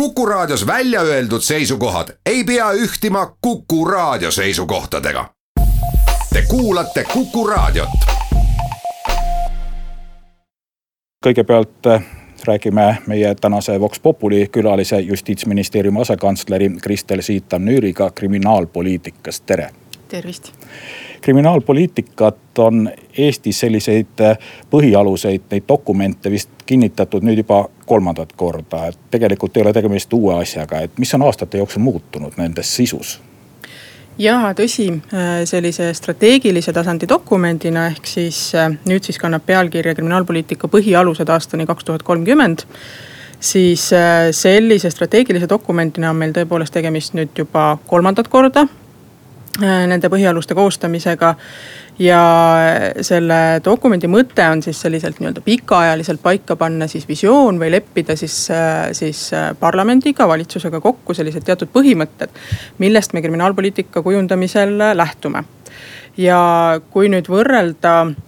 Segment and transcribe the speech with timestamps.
[0.00, 5.30] Kuku Raadios välja öeldud seisukohad ei pea ühtima Kuku Raadio seisukohtadega.
[6.32, 7.88] Te kuulate Kuku Raadiot.
[11.26, 12.04] kõigepealt äh,
[12.46, 19.70] räägime meie tänase Vox Populi külalise, justiitsministeeriumi asekantsleri Kristel Siitam-Nüüriga kriminaalpoliitikast, tere.
[20.08, 20.52] Tervist
[21.26, 24.38] kriminaalpoliitikat on Eestis selliseid äh,
[24.70, 30.36] põhialuseid, neid dokumente vist kinnitatud nüüd juba kolmandat korda, et tegelikult ei ole tegemist uue
[30.38, 33.16] asjaga, et mis on aastate jooksul muutunud nendes sisus?
[34.18, 40.70] ja tõsi, äh, sellise strateegilise tasandi dokumendina ehk siis äh, nüüd siis kannab pealkirja kriminaalpoliitika
[40.72, 42.62] põhialused aastani kaks tuhat kolmkümmend
[43.40, 43.90] siis
[44.32, 48.68] sellise strateegilise dokumendina on meil tõepoolest tegemist nüüd juba kolmandat korda
[49.60, 51.34] nende põhialuste koostamisega.
[51.98, 52.20] ja
[53.00, 58.50] selle dokumendi mõte on siis selliselt nii-öelda pikaajaliselt paika panna siis visioon või leppida siis,
[58.52, 62.28] äh, siis äh, parlamendiga, valitsusega kokku sellised teatud põhimõtted.
[62.78, 65.44] millest me kriminaalpoliitika kujundamisel lähtume.
[66.16, 68.25] ja kui nüüd võrrelda Äh,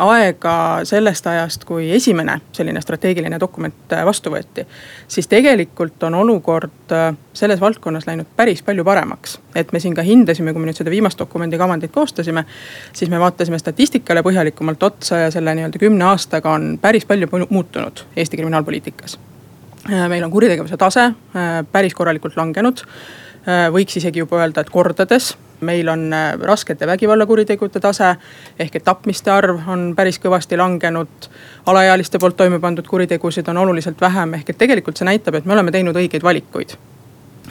[0.00, 4.66] aega sellest ajast, kui esimene selline strateegiline dokument äh, vastu võeti.
[5.08, 9.38] siis tegelikult on olukord äh, selles valdkonnas läinud päris palju paremaks.
[9.54, 12.44] et me siin ka hindasime, kui me nüüd seda viimast dokumendi kavandit koostasime.
[12.92, 18.04] siis me vaatasime statistikale põhjalikumalt otsa ja selle nii-öelda kümne aastaga on päris palju muutunud
[18.16, 19.18] Eesti kriminaalpoliitikas.
[20.08, 21.10] meil on kuritegevuse tase
[21.72, 22.84] päris korralikult langenud
[23.72, 28.14] võiks isegi juba öelda, et kordades meil on äh, raskete vägivallakuritegude tase
[28.58, 31.30] ehk et tapmiste arv on päris kõvasti langenud.
[31.66, 35.52] alaealiste poolt toime pandud kuritegusid on oluliselt vähem, ehk et tegelikult see näitab, et me
[35.52, 36.76] oleme teinud õigeid valikuid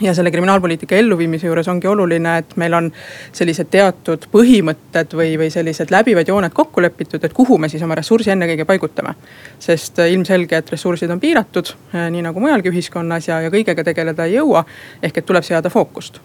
[0.00, 2.90] ja selle kriminaalpoliitika elluviimise juures ongi oluline, et meil on
[3.32, 7.96] sellised teatud põhimõtted või, või sellised läbivad jooned kokku lepitud, et kuhu me siis oma
[7.96, 9.14] ressursi ennekõike paigutame.
[9.58, 13.84] sest äh, ilmselge, et ressursid on piiratud, äh, nii nagu mujalgi ühiskonnas ja, ja kõigega
[13.84, 14.64] tegeleda ei jõua.
[15.02, 16.20] ehk et tuleb seada fookust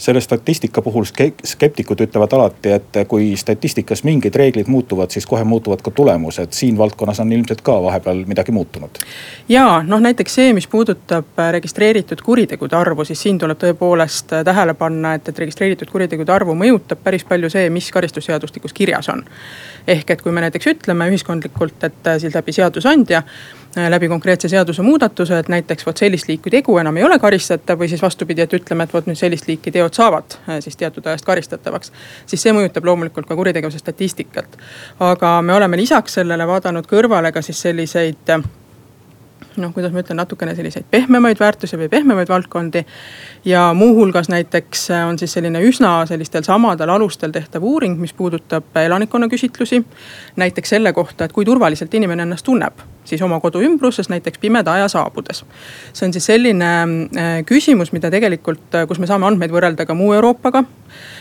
[0.00, 1.04] selle statistika puhul
[1.44, 6.52] skeptikud ütlevad alati, et kui statistikas mingid reeglid muutuvad, siis kohe muutuvad ka tulemused.
[6.56, 8.98] siin valdkonnas on ilmselt ka vahepeal midagi muutunud.
[9.48, 15.14] ja noh, näiteks see, mis puudutab registreeritud kuritegude arvu, siis siin tuleb tõepoolest tähele panna,
[15.14, 19.24] et, et registreeritud kuritegude arvu mõjutab päris palju see, mis karistusseadustikus kirjas on.
[19.86, 23.22] ehk et kui me näiteks ütleme ühiskondlikult, et siis läbi seadusandja
[23.76, 28.02] läbi konkreetse seadusemuudatuse, et näiteks vot sellist liiki tegu enam ei ole karistatav või siis
[28.02, 31.92] vastupidi, et ütleme, et vot nüüd sellist liiki teod saavad äh, siis teatud ajast karistatavaks.
[32.26, 34.56] siis see mõjutab loomulikult ka kuritegevuse statistikat.
[35.00, 38.34] aga me oleme lisaks sellele vaadanud kõrvale ka siis selliseid
[39.56, 42.84] noh, kuidas ma ütlen, natukene selliseid pehmemaid väärtusi või pehmemaid valdkondi.
[43.44, 49.84] ja muuhulgas näiteks on siis selline üsna sellistel samadel alustel tehtav uuring, mis puudutab elanikkonnaküsitlusi.
[50.36, 54.72] näiteks selle kohta, et kui turvaliselt inimene ennast tunneb siis oma kodu ümbruses näiteks pimeda
[54.72, 55.44] aja saabudes.
[55.92, 56.70] see on siis selline
[57.16, 61.19] äh, küsimus, mida tegelikult, äh, kus me saame andmeid võrrelda ka muu Euroopaga Äh,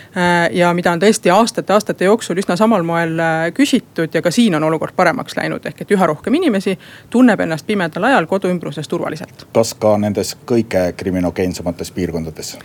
[0.51, 4.63] ja mida on tõesti aastate-aastate jooksul üsna samal moel äh, küsitud ja ka siin on
[4.65, 6.73] olukord paremaks läinud, ehk et üha rohkem inimesi
[7.13, 9.45] tunneb ennast pimedal ajal kodu ümbruses turvaliselt.
[9.53, 12.55] kas ka nendes kõige kriminogeensemates piirkondades?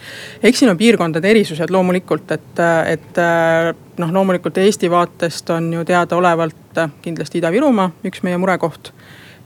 [0.43, 3.23] eks siin on piirkondade erisused loomulikult, et, et
[3.99, 8.95] noh, loomulikult Eesti vaatest on ju teadaolevalt kindlasti Ida-Virumaa üks meie murekoht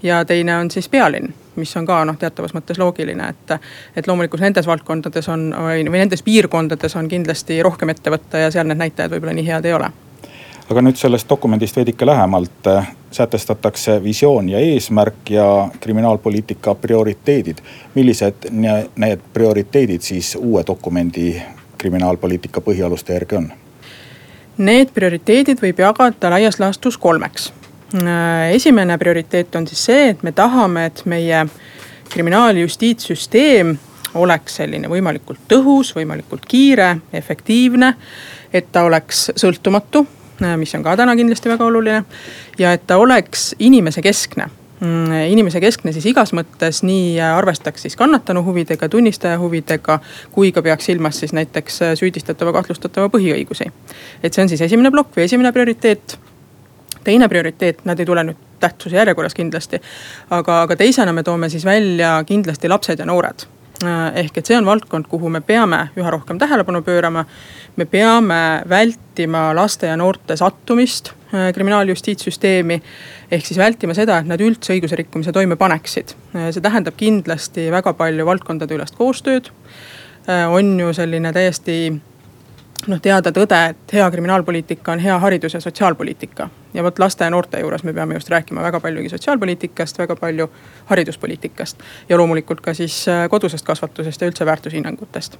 [0.03, 3.60] ja teine on siis pealinn, mis on ka noh, teatavas mõttes loogiline, et.
[3.97, 8.53] et loomulikult nendes valdkondades on või, või nendes piirkondades on kindlasti rohkem ette võtta ja
[8.54, 9.91] seal need näitajad võib-olla nii head ei ole
[10.70, 17.59] aga nüüd sellest dokumendist veidike lähemalt äh, sätestatakse visioon ja eesmärk ja kriminaalpoliitika prioriteedid.
[17.94, 18.50] millised
[18.97, 21.42] need prioriteedid siis uue dokumendi
[21.78, 23.53] kriminaalpoliitika põhialuste järgi on?
[24.59, 27.53] Need prioriteedid võib jagada laias laastus kolmeks
[28.53, 31.47] esimene prioriteet on siis see, et me tahame, et meie
[32.12, 33.76] kriminaaljustiitssüsteem
[34.15, 37.94] oleks selline võimalikult tõhus, võimalikult kiire, efektiivne.
[38.53, 40.06] et ta oleks sõltumatu,
[40.43, 42.04] äh, mis on ka täna kindlasti väga oluline.
[42.59, 44.48] ja et ta oleks inimese keskne
[44.81, 50.01] mm, inimese keskne siis igas mõttes nii arvestaks siis kannatanu huvidega, tunnistaja huvidega.
[50.33, 53.71] kui ka peaks silmas siis näiteks süüdistatava, kahtlustatava põhiõigusi.
[54.22, 56.18] et see on siis esimene plokk või esimene prioriteet
[57.04, 59.80] teine prioriteet, nad ei tule nüüd tähtsuse järjekorras kindlasti.
[60.30, 63.47] aga, aga teisena me toome siis välja kindlasti lapsed ja noored
[63.86, 67.24] ehk et see on valdkond, kuhu me peame üha rohkem tähelepanu pöörama.
[67.77, 72.83] me peame vältima laste ja noorte sattumist äh, kriminaaljustiitssüsteemi.
[73.30, 76.15] ehk siis vältima seda, et nad üldse õigusrikkumise toime paneksid.
[76.34, 79.50] Äh, see tähendab kindlasti väga palju valdkondade ülest koostööd.
[80.28, 82.00] Äh, on ju selline täiesti
[82.86, 86.48] noh teada tõde, et hea kriminaalpoliitika on hea haridus- ja sotsiaalpoliitika.
[86.75, 90.51] ja vot laste ja noorte juures me peame just rääkima väga paljugi sotsiaalpoliitikast, väga palju
[90.86, 91.78] hariduspoliitikast.
[92.09, 95.39] ja loomulikult ka siis äh, kodusest kasvatusest ja üldse väärtushinnangutest.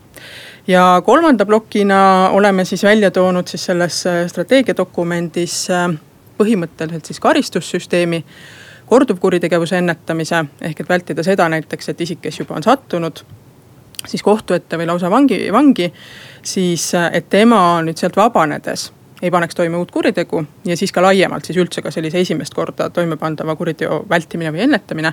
[0.67, 5.99] ja kolmanda plokina oleme siis välja toonud siis selles äh, strateegiadokumendis äh,
[6.39, 8.25] põhimõtteliselt siis karistussüsteemi
[8.87, 13.21] korduvkuritegevuse ennetamise, ehk et vältida seda näiteks, et isik, kes juba on sattunud
[14.07, 15.89] siis kohtu ette või lausa vangi, vangi,
[16.49, 18.89] siis et tema nüüd sealt vabanedes
[19.23, 22.91] ei paneks toime uut kuritegu ja siis ka laiemalt siis üldse ka sellise esimest korda
[22.95, 25.13] toimepandava kuriteo vältimine või ennetamine.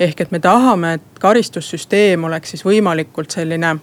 [0.00, 3.74] ehk et me tahame, et karistussüsteem oleks siis võimalikult selline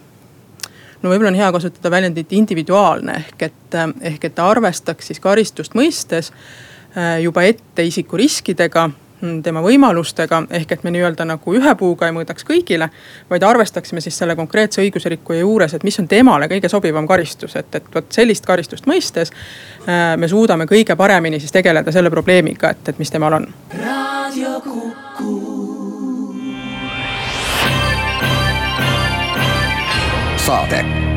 [1.02, 5.74] no võib-olla on hea kasutada väljendit individuaalne ehk et, ehk et ta arvestaks siis karistust
[5.74, 8.88] mõistes äh, juba ette isiku riskidega
[9.42, 12.88] tema võimalustega, ehk et me nii-öelda nagu ühe puuga ei mõõdaks kõigile.
[13.30, 17.74] vaid arvestaksime siis selle konkreetse õigusrikkuja juures, et mis on temale kõige sobivam karistus, et,
[17.74, 19.32] et vot sellist karistust mõistes.
[19.88, 23.48] Äh, me suudame kõige paremini siis tegeleda selle probleemiga, et, et mis temal on.
[23.76, 25.60] raadio Kuku.
[30.40, 31.09] saade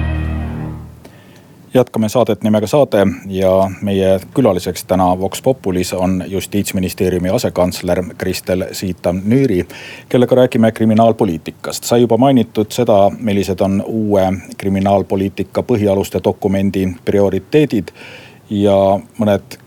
[1.74, 9.68] jätkame saadet nimega Saade ja meie külaliseks täna Vox Populis on justiitsministeeriumi asekantsler Kristel Siitam-Nüüri,
[10.10, 11.84] kellega räägime kriminaalpoliitikast.
[11.84, 17.88] sai juba mainitud seda, millised on uue kriminaalpoliitika põhialuste dokumendi prioriteedid
[18.50, 19.63] ja mõned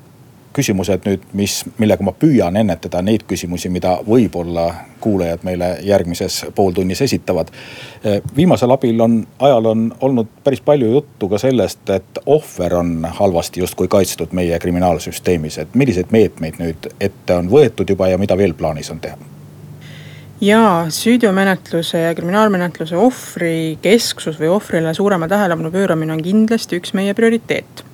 [0.57, 4.67] küsimused nüüd, mis, millega ma püüan ennetada neid küsimusi, mida võib-olla
[5.05, 7.53] kuulajad meile järgmises pooltunnis esitavad.
[8.37, 13.61] viimasel abil on, ajal on olnud päris palju juttu ka sellest, et ohver on halvasti
[13.61, 18.55] justkui kaitstud meie kriminaalsüsteemis, et milliseid meetmeid nüüd ette on võetud juba ja mida veel
[18.55, 19.17] plaanis on teha?
[20.41, 27.15] jaa, süüteomenetluse ja kriminaalmenetluse ohvri kesksus või ohvrile suurema tähelepanu pööramine on kindlasti üks meie
[27.17, 27.85] prioriteet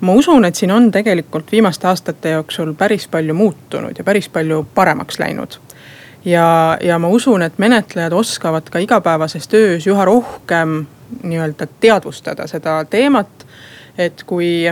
[0.00, 4.66] ma usun, et siin on tegelikult viimaste aastate jooksul päris palju muutunud ja päris palju
[4.74, 5.58] paremaks läinud.
[6.24, 10.86] ja, ja ma usun, et menetlejad oskavad ka igapäevases töös üha rohkem
[11.22, 13.46] nii-öelda teadvustada seda teemat.
[13.98, 14.70] et kui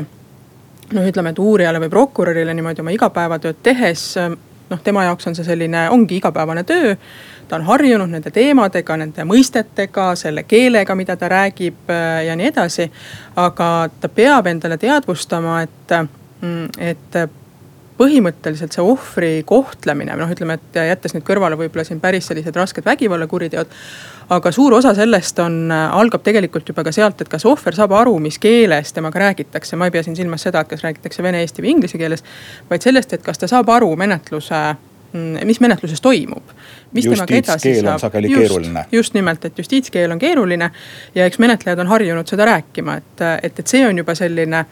[0.92, 4.14] noh, ütleme, et uurijale või prokurörile niimoodi oma igapäevatööd tehes
[4.70, 6.94] noh, tema jaoks on see selline, ongi igapäevane töö
[7.48, 12.52] ta on harjunud nende teemadega, nende mõistetega, selle keelega, mida ta räägib äh, ja nii
[12.52, 12.90] edasi.
[13.36, 15.98] aga ta peab endale teadvustama, et,
[16.40, 17.20] mm, et
[17.96, 22.84] põhimõtteliselt see ohvri kohtlemine, noh, ütleme, et jättes nüüd kõrvale võib-olla siin päris sellised rasked
[22.84, 23.72] vägivallakuriteod.
[24.28, 28.18] aga suur osa sellest on, algab tegelikult juba ka sealt, et kas ohver saab aru,
[28.18, 29.76] mis keeles temaga räägitakse.
[29.76, 32.24] ma ei pea siin silmas seda, et kas räägitakse vene, eesti või inglise keeles,
[32.70, 34.76] vaid sellest, et kas ta saab aru menetluse
[35.44, 36.54] mis menetluses toimub.
[36.94, 38.84] justiitskeel on sageli just, keeruline.
[38.92, 40.70] just nimelt, et justiitskeel on keeruline
[41.14, 44.64] ja eks menetlejad on harjunud seda rääkima, et, et, et see on juba selline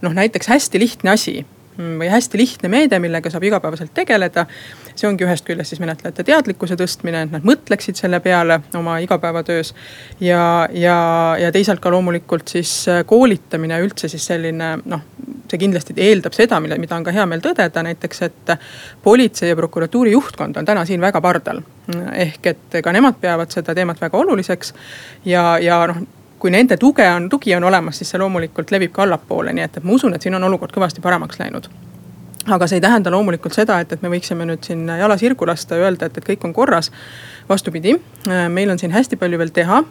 [0.00, 1.40] noh, näiteks hästi lihtne asi
[1.80, 4.46] Mm, või hästi lihtne meede, millega saab igapäevaselt tegeleda.
[4.94, 9.74] see ongi ühest küljest siis menetlejate teadlikkuse tõstmine, et nad mõtleksid selle peale oma igapäevatöös.
[10.20, 15.00] ja, ja, ja teisalt ka loomulikult siis koolitamine üldse siis selline noh,
[15.50, 18.54] see kindlasti eeldab seda, mille, mida on ka hea meel tõdeda, näiteks, et
[19.02, 21.62] politsei ja prokuratuuri juhtkond on täna siin väga pardal.
[22.14, 24.74] ehk et ka nemad peavad seda teemat väga oluliseks
[25.24, 26.02] ja, ja noh
[26.40, 29.74] kui nende tuge on, tugi on olemas, siis see loomulikult levib ka allapoole, nii et,
[29.76, 31.68] et ma usun, et siin on olukord kõvasti paremaks läinud
[32.48, 35.76] aga see ei tähenda loomulikult seda, et, et me võiksime nüüd siin jala sirgu lasta
[35.76, 36.90] ja öelda, et, et kõik on korras.
[37.48, 37.96] vastupidi,
[38.48, 39.82] meil on siin hästi palju veel teha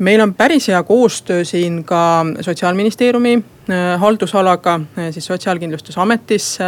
[0.00, 3.44] meil on päris hea koostöö siin ka sotsiaalministeeriumi
[3.98, 6.58] haldusalaga, siis Sotsiaalkindlustusametis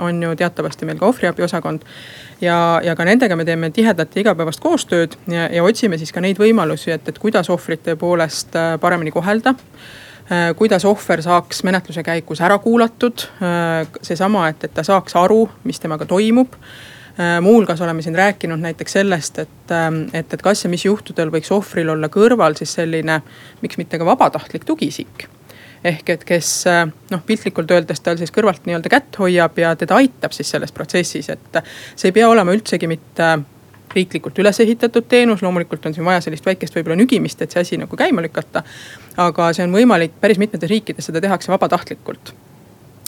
[0.00, 1.82] on ju teatavasti meil ka ohvriabiosakond
[2.40, 6.22] ja, ja ka nendega me teeme tihedat ja igapäevast koostööd ja, ja otsime siis ka
[6.24, 12.04] neid võimalusi, et, et kuidas ohvrit tõepoolest äh, paremini kohelda äh, kuidas ohver saaks menetluse
[12.06, 13.26] käigus ära kuulatud.
[13.42, 16.54] Äh, seesama, et, et ta saaks aru, mis temaga toimub.
[17.42, 19.72] Muuhulgas oleme siin rääkinud näiteks sellest, et,
[20.12, 23.20] et, et kas ja mis juhtudel võiks ohvril olla kõrval siis selline,
[23.62, 25.26] miks mitte ka vabatahtlik tugiisik
[25.84, 26.48] ehk et kes
[27.10, 31.30] noh, piltlikult öeldes tal siis kõrvalt nii-öelda kätt hoiab ja teda aitab siis selles protsessis,
[31.34, 31.60] et
[31.94, 33.36] see ei pea olema üldsegi mitte
[33.94, 37.78] riiklikult üles ehitatud teenus, loomulikult on siin vaja sellist väikest võib-olla nügimist, et see asi
[37.80, 38.62] nagu käima lükata.
[39.16, 42.34] aga see on võimalik, päris mitmetes riikides seda tehakse vabatahtlikult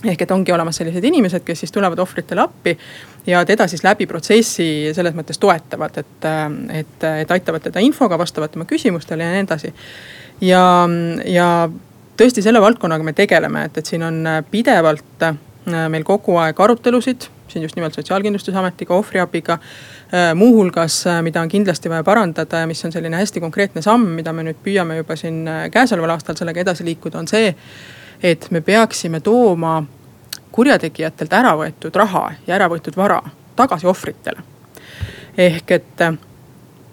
[0.05, 2.77] ehk et ongi olemas sellised inimesed, kes siis tulevad ohvritele appi
[3.27, 6.29] ja teda siis läbi protsessi selles mõttes toetavad, et,
[6.81, 9.75] et, et aitavad teda infoga, vastavad tema küsimustele ja nii edasi.
[10.41, 10.63] ja,
[11.29, 11.51] ja
[12.21, 15.37] tõesti selle valdkonnaga me tegeleme, et, et siin on äh, pidevalt äh,
[15.93, 19.59] meil kogu aeg arutelusid siin just nimelt Sotsiaalkindlustusametiga, ohvriabiga.
[20.35, 24.43] muuhulgas, mida on kindlasti vaja parandada ja mis on selline hästi konkreetne samm, mida me
[24.43, 27.53] nüüd püüame juba siin käesoleval aastal sellega edasi liikuda, on see.
[28.23, 29.81] Et me peaksime tooma
[30.53, 33.21] kurjategijatelt ära võetud raha ja ära võetud vara
[33.57, 34.43] tagasi ohvritele.
[35.39, 36.03] ehk et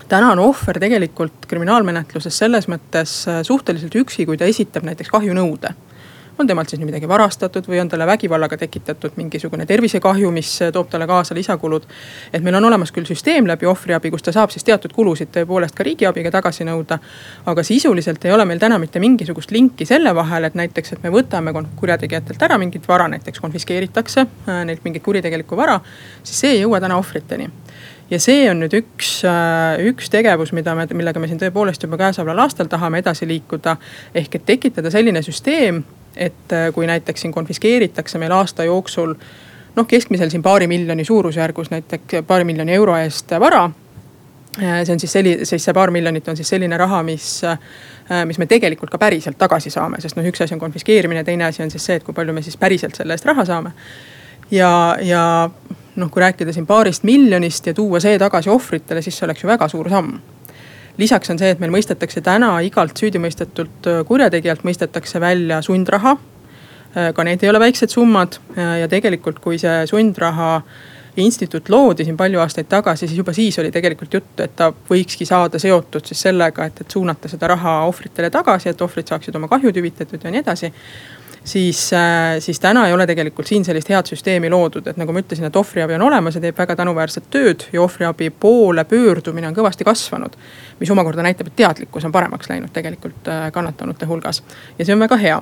[0.07, 5.73] täna on ohver tegelikult kriminaalmenetluses selles mõttes suhteliselt üksi, kui ta esitab näiteks kahjunõude
[6.39, 11.07] on temalt siis midagi varastatud või on talle vägivallaga tekitatud mingisugune tervisekahju, mis toob talle
[11.07, 11.83] kaasa lisakulud.
[12.33, 15.75] et meil on olemas küll süsteem läbi ohvriabi, kus ta saab siis teatud kulusid tõepoolest
[15.75, 16.99] ka riigiabiga tagasi nõuda.
[17.45, 21.09] aga sisuliselt ei ole meil täna mitte mingisugust linki selle vahel, et näiteks, et me
[21.09, 25.79] võtame kurjategijatelt ära mingit vara, näiteks konfiskeeritakse äh, neilt mingit kuritegelikku vara,
[26.23, 27.49] siis see ei jõua täna ohvriteni
[28.11, 31.99] ja see on nüüd üks, äh, üks tegevus, mida me, millega me siin tõepoolest juba
[31.99, 33.77] käesoleval aastal tahame edasi liikuda.
[34.15, 35.83] ehk et tekitada selline süsteem,
[36.17, 39.13] et äh, kui näiteks siin konfiskeeritakse meil aasta jooksul
[39.75, 43.65] noh, keskmisel siin paari miljoni suurusjärgus näiteks paari miljoni euro eest vara.
[44.63, 47.57] Äh, see on siis selline, siis see paar miljonit on siis selline raha, mis, äh,
[48.25, 51.63] mis me tegelikult ka päriselt tagasi saame, sest noh, üks asi on konfiskeerimine, teine asi
[51.63, 53.75] on siis see, et kui palju me siis päriselt selle eest raha saame.
[54.51, 54.71] ja,
[55.01, 55.21] ja
[55.95, 59.49] noh, kui rääkida siin paarist miljonist ja tuua see tagasi ohvritele, siis see oleks ju
[59.49, 60.17] väga suur samm
[60.97, 66.17] lisaks on see, et meil mõistetakse täna igalt süüdimõistetult äh, kurjategijalt mõistetakse välja sundraha.
[66.97, 70.61] Äh, ka need ei ole väiksed summad äh, ja tegelikult, kui see sundraha
[71.17, 75.25] instituut loodi siin palju aastaid tagasi, siis juba siis oli tegelikult juttu, et ta võikski
[75.25, 79.49] saada seotud siis sellega, et, et suunata seda raha ohvritele tagasi, et ohvrid saaksid oma
[79.49, 80.69] kahjud hüvitatud ja nii edasi
[81.47, 85.23] siis, äh, siis täna ei ole tegelikult siin sellist head süsteemi loodud, et nagu ma
[85.23, 89.55] ütlesin, et ohvriabi on olemas ja teeb väga tänuväärset tööd ja ohvriabi poole pöördumine on
[89.55, 90.35] kõvasti kasvanud.
[90.79, 94.43] mis omakorda näitab, et teadlikkus on paremaks läinud tegelikult äh, kannatanute hulgas
[94.79, 95.41] ja see on väga hea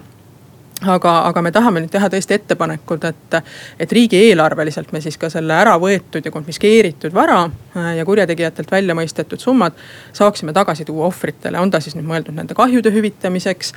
[0.87, 3.37] aga, aga me tahame nüüd teha tõesti ettepanekud, et,
[3.79, 8.95] et riigieelarveliselt me siis ka selle ära võetud ja konfiskeeritud vara äh, ja kurjategijatelt välja
[8.97, 9.77] mõistetud summad
[10.13, 13.73] saaksime tagasi tuua ohvritele, on ta siis nüüd mõeldud nende kahjude hüvitamiseks,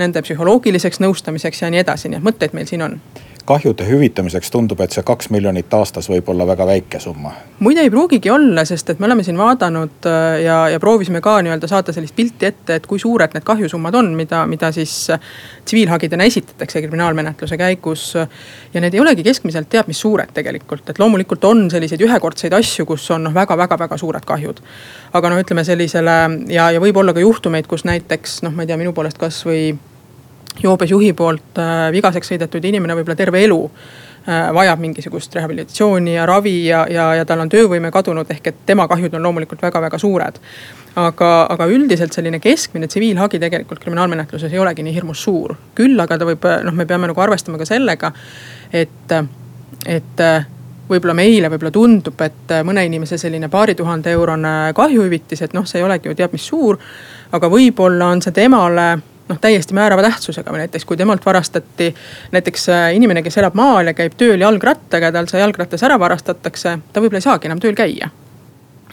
[0.00, 2.98] nende psühholoogiliseks nõustamiseks ja nii edasi, nii et mõtteid meil siin on
[3.46, 7.32] kahjude hüvitamiseks tundub, et see kaks miljonit aastas võib olla väga väike summa.
[7.60, 11.38] muide ei pruugigi olla, sest et me oleme siin vaadanud äh, ja, ja proovisime ka
[11.42, 15.20] nii-öelda saada sellist pilti ette, et kui suured need kahjusummad on, mida, mida siis äh,
[15.64, 18.14] tsiviilhagidena esitatakse kriminaalmenetluse käigus.
[18.74, 22.86] ja need ei olegi keskmiselt teab mis suured tegelikult, et loomulikult on selliseid ühekordseid asju,
[22.86, 24.62] kus on noh väga-väga-väga suured kahjud.
[25.12, 26.18] aga no ütleme sellisele
[26.48, 29.72] ja, ja võib olla ka juhtumeid, kus näiteks noh, ma ei tea, minu poolest kasvõi
[30.60, 36.26] joobes juhi poolt äh, vigaseks sõidetud inimene võib-olla terve elu äh, vajab mingisugust rehabilitatsiooni ja
[36.26, 39.98] ravi ja, ja, ja tal on töövõime kadunud, ehk et tema kahjud on loomulikult väga-väga
[39.98, 40.40] suured.
[40.96, 45.56] aga, aga üldiselt selline keskmine tsiviilhagi tegelikult kriminaalmenetluses ei olegi nii hirmus suur.
[45.74, 48.12] küll aga ta võib, noh, me peame nagu arvestama ka sellega,
[48.72, 49.14] et,
[49.86, 50.20] et
[50.88, 55.80] võib-olla meile võib-olla tundub, et mõne inimese selline paari tuhande eurone kahjuhüvitis, et noh, see
[55.80, 56.78] ei olegi ju teab mis suur.
[57.32, 58.90] aga võib-olla on see temale
[59.32, 61.92] noh, täiesti määrava tähtsusega või näiteks kui temalt varastati
[62.32, 65.98] näiteks äh, inimene, kes elab maal ja käib tööl jalgrattaga ja tal see jalgratas ära
[66.00, 68.10] varastatakse, ta võib-olla ei saagi enam tööl käia.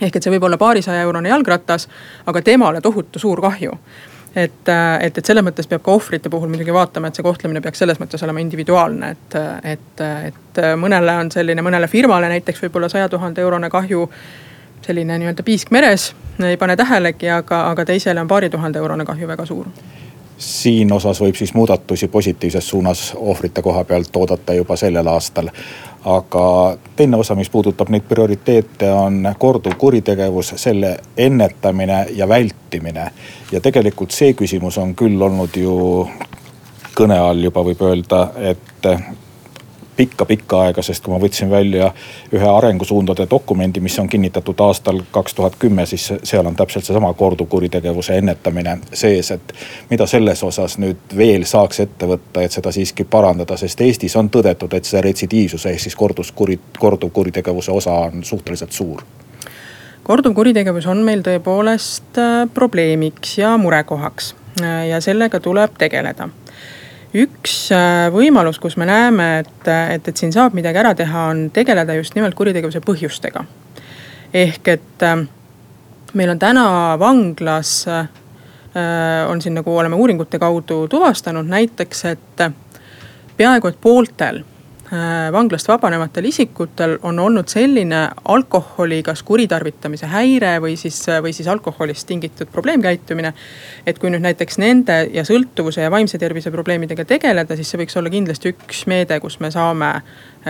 [0.01, 1.89] ehk et see võib olla paarisaja eurone jalgratas,
[2.25, 3.75] aga temale tohutu suur kahju
[4.35, 7.61] et, äh, et, et selles mõttes peab ka ohvrite puhul muidugi vaatama, et see kohtlemine
[7.61, 12.89] peaks selles mõttes olema individuaalne, et, et, et mõnele on selline, mõnele firmale näiteks võib-olla
[12.89, 14.07] saja tuhande eurone kahju
[14.85, 16.13] selline nii-öelda piisk meres,
[16.45, 19.67] ei pane tähelegi, aga, aga teisele on paari tuhande eurone kahju väga suur
[20.39, 25.49] siin osas võib siis muudatusi positiivses suunas ohvrite koha pealt oodata juba sellel aastal.
[26.05, 33.11] aga teine osa, mis puudutab neid prioriteete, on korduv kuritegevus, selle ennetamine ja vältimine.
[33.51, 36.07] ja tegelikult see küsimus on küll olnud ju
[36.95, 38.87] kõne all juba võib öelda, et
[39.99, 41.91] pikka-pikka aega, sest kui ma võtsin välja
[42.35, 47.11] ühe arengusuundade dokumendi, mis on kinnitatud aastal kaks tuhat kümme, siis seal on täpselt seesama
[47.19, 49.53] korduvkuritegevuse ennetamine sees, et.
[49.89, 54.31] mida selles osas nüüd veel saaks ette võtta, et seda siiski parandada, sest Eestis on
[54.31, 59.03] tõdetud, et see retsidiivsuse ehk siis korduskuri, korduvkuritegevuse osa on suhteliselt suur
[60.09, 66.29] korduvkuritegevus on meil tõepoolest äh, probleemiks ja murekohaks äh, ja sellega tuleb tegeleda
[67.13, 71.47] üks äh, võimalus, kus me näeme, et, et, et siin saab midagi ära teha, on
[71.53, 73.45] tegeleda just nimelt kuritegevuse põhjustega.
[74.33, 75.25] ehk et äh,
[76.13, 76.65] meil on täna
[77.01, 78.07] vanglas, äh,
[79.29, 82.43] on siin nagu oleme uuringute kaudu tuvastanud näiteks, et
[83.37, 84.43] peaaegu et pooltel
[85.31, 92.07] vanglast vabanevatel isikutel on olnud selline alkoholi kas kuritarvitamise häire või siis, või siis alkoholist
[92.07, 93.33] tingitud probleemkäitumine.
[93.85, 97.97] et kui nüüd näiteks nende ja sõltuvuse ja vaimse tervise probleemidega tegeleda, siis see võiks
[97.99, 100.01] olla kindlasti üks meede, kus me saame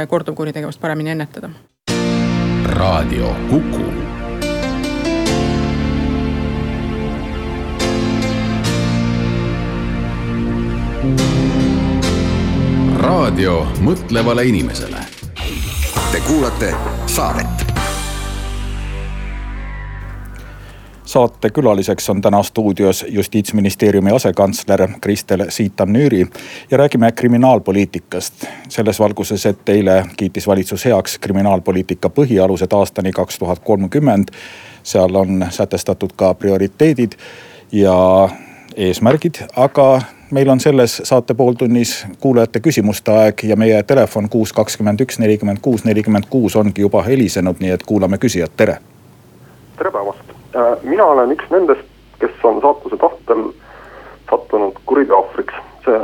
[0.08, 1.50] korduvkuritegevust paremini ennetada.
[2.63, 4.09] raadio Kuku
[13.29, 14.98] raadio mõtlevale inimesele.
[16.12, 16.74] Te kuulate
[17.05, 17.45] saadet.
[21.05, 26.27] saate külaliseks on täna stuudios justiitsministeeriumi asekantsler Kristel Siitam-Nüüri
[26.71, 28.45] ja räägime kriminaalpoliitikast.
[28.69, 34.27] selles valguses, et eile kiitis valitsus heaks kriminaalpoliitika põhialused aastani kaks tuhat kolmkümmend.
[34.83, 37.12] seal on sätestatud ka prioriteedid
[37.71, 38.29] ja
[38.79, 45.01] eesmärgid, aga meil on selles saate pooltunnis kuulajate küsimuste aeg ja meie telefon kuus, kakskümmend
[45.03, 48.77] üks, nelikümmend kuus, nelikümmend kuus ongi juba helisenud, nii et kuulame küsijat, tere.
[49.77, 51.83] tere päevast, äh, mina olen üks nendest,
[52.19, 53.43] kes on saatuse tahtel
[54.29, 55.59] sattunud kuriteo ohvriks.
[55.86, 56.00] see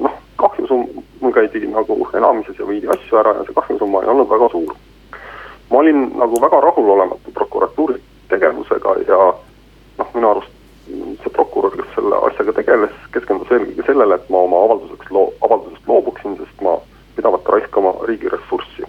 [0.00, 4.48] noh, kahjusumma, käidi nagu elamises ja viidi asju ära ja see kahjusumma ei olnud väga
[4.50, 4.74] suur.
[5.70, 9.22] ma olin nagu väga rahulolematu prokuratuuri tegevusega ja
[9.98, 10.55] noh, minu arust
[10.86, 15.88] see prokurör, kes selle asjaga tegeles, keskendus eelkõige sellele, et ma oma avalduseks loo-, avaldusest
[15.90, 16.76] loobuksin, sest ma
[17.16, 18.86] pidavat raiskama riigi ressurssi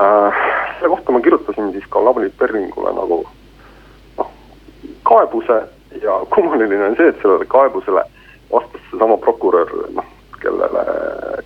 [0.00, 0.42] äh,.
[0.78, 3.22] selle kohta ma kirjutasin siis ka Lavly Perlingule nagu
[4.18, 4.30] noh,
[5.08, 5.62] kaebuse
[6.02, 8.04] ja kummaline on see, et sellele kaebusele
[8.52, 10.84] vastas seesama prokurör, noh, kellele,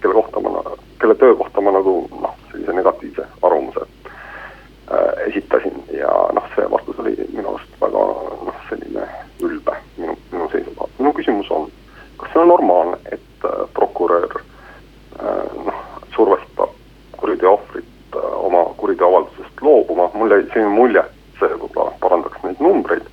[0.02, 0.62] kelle kohta ma,
[1.02, 7.02] kelle töö kohta ma nagu noh, sellise negatiivse arvamuse äh, esitasin ja noh, see vastus
[7.02, 8.06] oli minu arust väga
[8.46, 9.06] noh, selline
[9.42, 10.98] ülbe minu, minu seisukohalt.
[10.98, 11.68] minu küsimus on,
[12.16, 15.80] kas see on normaalne, et äh, prokurör äh, noh,
[16.16, 16.74] survestab
[17.16, 22.60] kuriteo ohvrit äh, oma kuriteoavaldusest loobuma, mul jäi selline mulje, et see võib-olla parandaks neid
[22.64, 23.08] numbreid,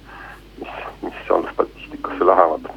[0.62, 0.75] mis,
[1.06, 2.70] mis seal statistikasse lähevad.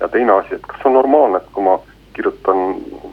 [0.00, 1.78] ja teine asi, et kas on normaalne, et kui ma
[2.14, 2.64] kirjutan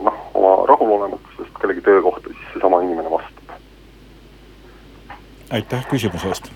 [0.05, 3.57] noh, oma rahulolematusest kellegi töö kohta, siis seesama inimene vastab.
[5.51, 6.51] aitäh küsimuse eest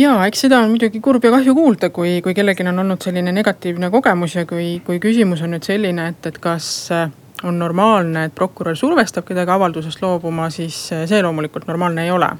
[0.00, 3.32] ja eks seda on muidugi kurb ja kahju kuulda, kui, kui kellelgi on olnud selline
[3.32, 7.06] negatiivne kogemus ja kui, kui küsimus on nüüd selline, et, et kas äh,
[7.46, 12.30] on normaalne, et prokurör survestab kedagi avaldusest loobuma, siis äh, see loomulikult normaalne ei ole.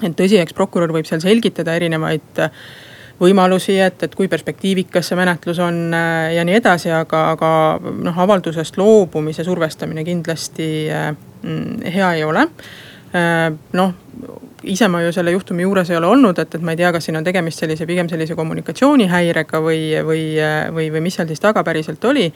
[0.00, 2.62] et tõsi, eks prokurör võib seal selgitada erinevaid äh,
[3.20, 7.50] võimalusi, et, et kui perspektiivikas see menetlus on ja nii edasi, aga, aga
[8.00, 12.46] noh, avaldusest loobumise survestamine kindlasti mm, hea ei ole
[13.76, 13.92] noh,
[14.62, 17.06] ise ma ju selle juhtumi juures ei ole olnud, et, et ma ei tea, kas
[17.08, 20.24] siin on tegemist sellise, pigem sellise kommunikatsioonihäirega või, või,
[20.74, 22.28] või, või mis seal siis taga päriselt oli.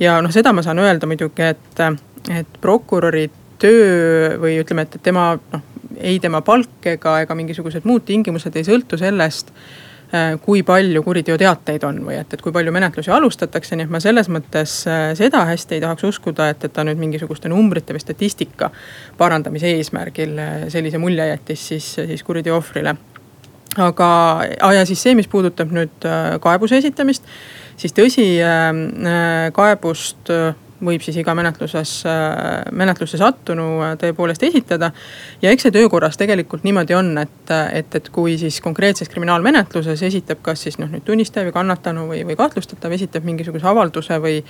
[0.00, 1.84] ja noh, seda ma saan öelda muidugi, et,
[2.34, 3.28] et prokuröri
[3.60, 5.66] töö või ütleme, et tema noh,
[6.00, 9.52] ei tema palk ega, ega mingisugused muud tingimused ei sõltu sellest
[10.42, 14.30] kui palju kuriteoteateid on või et, et kui palju menetlusi alustatakse, nii et ma selles
[14.32, 18.72] mõttes äh, seda hästi ei tahaks uskuda, et, et ta nüüd mingisuguste numbrite või statistika
[19.20, 22.96] parandamise eesmärgil äh, sellise mulje jättis siis, siis kuriteo ohvrile.
[23.78, 24.08] Aga,
[24.74, 26.02] ja siis see, mis puudutab nüüd
[26.42, 27.28] kaebuse esitamist,
[27.78, 28.24] siis tõsi,
[29.54, 30.32] kaebust
[30.84, 31.92] võib siis iga menetluses,
[32.72, 34.90] menetlusse sattunu tõepoolest esitada.
[35.42, 40.42] ja eks see töökorras tegelikult niimoodi on, et, et, et kui siis konkreetses kriminaalmenetluses esitab
[40.42, 44.40] kas siis noh, nüüd tunnistaja või kannatanu või, või kahtlustatav esitab mingisuguse avalduse või,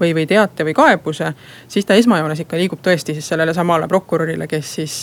[0.00, 1.32] või, või teate või kaebuse.
[1.68, 4.96] siis ta esmajoones ikka liigub tõesti siis sellele samale prokurörile, kes siis,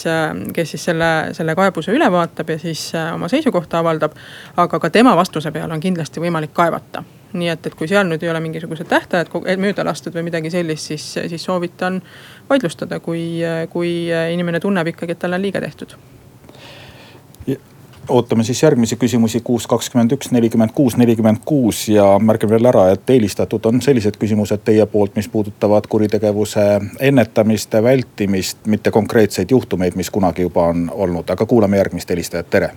[0.53, 4.15] kes siis selle, selle kaebuse üle vaatab ja siis oma seisukohta avaldab.
[4.57, 8.23] aga ka tema vastuse peale on kindlasti võimalik kaevata nii et, et kui seal nüüd
[8.23, 12.01] ei ole mingisugused tähtajad mööda lastud või midagi sellist, siis, siis soovitan
[12.49, 13.41] vaidlustada, kui,
[13.73, 13.95] kui
[14.33, 15.97] inimene tunneb ikkagi, et talle on liiga tehtud.
[18.09, 19.41] Ootame siis järgmisi küsimusi.
[19.43, 24.15] Kuus, kakskümmend üks, nelikümmend kuus, nelikümmend kuus ja märgin veel ära, et eelistatud on sellised
[24.15, 26.67] küsimused teie poolt, mis puudutavad kuritegevuse
[27.03, 32.71] ennetamist, vältimist, mitte konkreetseid juhtumeid, mis kunagi juba on olnud, aga kuulame järgmist helistajat, tere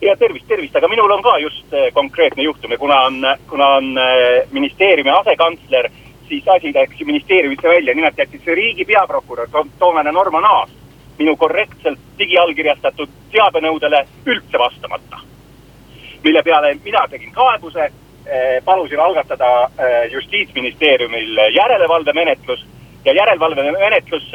[0.00, 3.68] ja tervist, tervist, aga minul on ka just äh, konkreetne juhtum ja kuna on, kuna
[3.78, 5.90] on äh, ministeeriumi asekantsler,
[6.28, 10.70] siis asi läks ju ministeeriumisse välja, nimelt jättis riigi peaprokurör toonane Norman Aas
[11.18, 15.24] minu korrektselt digiallkirjastatud teabenõudele üldse vastamata.
[16.24, 19.70] mille peale mina tegin kaebuse, äh, palusin algatada
[20.12, 22.66] justiitsministeeriumil järelevalvemenetlus
[23.04, 24.32] ja järelevalvemenetlus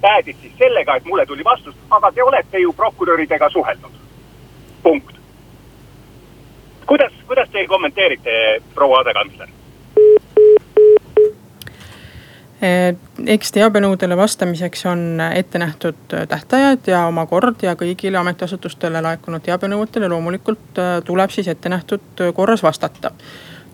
[0.00, 4.07] päädis siis sellega, et mulle tuli vastus, aga te olete ju prokuröridega suhelnud
[4.88, 5.14] punkt.
[6.86, 9.48] kuidas, kuidas teie kommenteerite, proua asekantsler?
[13.26, 20.08] eks teabenõudele vastamiseks on ette nähtud tähtajad ja oma kord ja kõigile ametiasutustele laekunud teabenõuetele
[20.10, 23.12] loomulikult tuleb siis ette nähtud korras vastata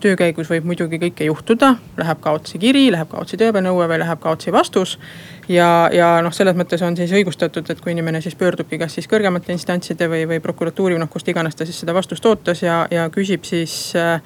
[0.05, 4.53] töö käigus võib muidugi kõike juhtuda, läheb kaotsi kiri, läheb kaotsi teabenõue või läheb kaotsi
[4.53, 4.99] vastus.
[5.49, 9.09] ja, ja noh, selles mõttes on siis õigustatud, et kui inimene siis pöördubki kas siis
[9.09, 13.09] kõrgemate instantside või, või prokuratuuri, noh kust iganes ta siis seda vastust ootas ja, ja
[13.15, 14.21] küsib siis äh,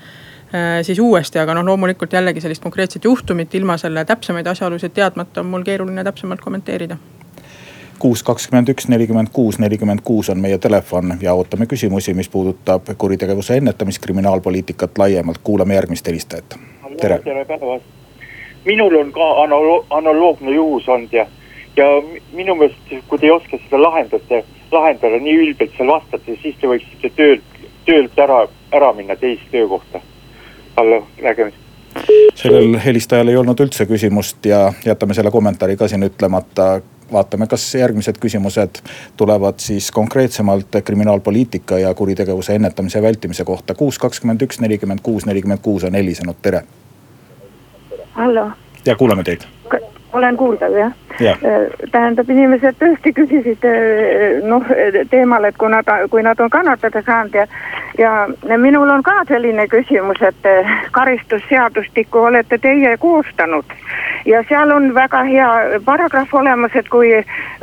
[0.83, 5.55] siis uuesti, aga noh, loomulikult jällegi sellist konkreetset juhtumit ilma selle täpsemaid asjaolusid teadmata on
[5.55, 6.99] mul keeruline täpsemalt kommenteerida
[7.99, 12.91] kuus, kakskümmend üks, nelikümmend kuus, nelikümmend kuus on meie telefon ja ootame küsimusi, mis puudutab
[12.99, 16.59] kuritegevuse ennetamist, kriminaalpoliitikat laiemalt, kuulame järgmist helistajat.
[17.01, 17.19] tere.
[17.25, 17.85] tere päevast.
[18.65, 21.27] minul on ka analo-, analoogne juhus olnud ja,
[21.77, 21.87] ja
[22.33, 26.71] minu meelest, kui te ei oska seda lahendada, lahendada nii ülbelt seal vastate, siis te
[26.71, 30.01] võiksite töölt, töölt ära, ära minna teist töökohta.
[30.77, 31.67] hallo, nägemist
[32.35, 36.81] sellel helistajal ei olnud üldse küsimust ja jätame selle kommentaari ka siin ütlemata
[37.13, 38.83] vaatame, kas järgmised küsimused
[39.17, 43.75] tulevad siis konkreetsemalt kriminaalpoliitika ja kuritegevuse ennetamise ja vältimise kohta.
[43.75, 46.63] kuus, kakskümmend üks, nelikümmend kuus, nelikümmend kuus on helisenud, tere.
[48.13, 48.51] hallo.
[48.85, 49.41] ja kuulame teid.
[50.13, 51.33] olen kuuldav jah ja.?
[51.33, 54.65] Äh, tähendab, inimesed tõesti küsisid äh, noh
[55.11, 57.47] teemal, et kui nad, kui nad on kannatada saanud ja
[57.99, 63.65] ja minul on ka selline küsimus, et eh, karistusseadustikku olete teie koostanud
[64.25, 65.49] ja seal on väga hea
[65.85, 67.13] paragrahv olemas, et kui